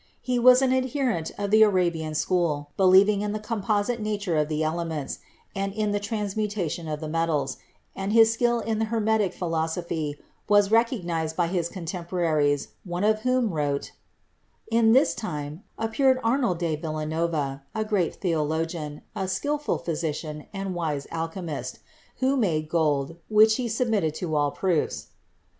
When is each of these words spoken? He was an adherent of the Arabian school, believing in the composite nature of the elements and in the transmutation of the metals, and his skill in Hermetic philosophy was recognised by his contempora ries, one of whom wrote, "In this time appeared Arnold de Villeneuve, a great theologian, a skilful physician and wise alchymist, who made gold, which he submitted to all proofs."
He 0.23 0.39
was 0.39 0.63
an 0.63 0.71
adherent 0.71 1.29
of 1.37 1.51
the 1.51 1.61
Arabian 1.61 2.15
school, 2.15 2.71
believing 2.75 3.21
in 3.21 3.33
the 3.33 3.39
composite 3.39 4.01
nature 4.01 4.35
of 4.35 4.47
the 4.49 4.63
elements 4.63 5.19
and 5.53 5.71
in 5.73 5.91
the 5.91 5.99
transmutation 5.99 6.87
of 6.87 6.99
the 7.01 7.07
metals, 7.07 7.57
and 7.95 8.11
his 8.11 8.33
skill 8.33 8.61
in 8.61 8.81
Hermetic 8.81 9.31
philosophy 9.31 10.17
was 10.49 10.71
recognised 10.71 11.35
by 11.35 11.45
his 11.49 11.69
contempora 11.69 12.33
ries, 12.35 12.69
one 12.83 13.03
of 13.03 13.19
whom 13.19 13.51
wrote, 13.53 13.91
"In 14.71 14.93
this 14.93 15.13
time 15.13 15.63
appeared 15.77 16.19
Arnold 16.23 16.57
de 16.57 16.75
Villeneuve, 16.75 17.35
a 17.75 17.85
great 17.87 18.15
theologian, 18.15 19.03
a 19.15 19.27
skilful 19.27 19.77
physician 19.77 20.47
and 20.51 20.73
wise 20.73 21.05
alchymist, 21.11 21.77
who 22.15 22.35
made 22.37 22.69
gold, 22.69 23.17
which 23.29 23.57
he 23.57 23.67
submitted 23.67 24.15
to 24.15 24.35
all 24.35 24.49
proofs." 24.49 25.09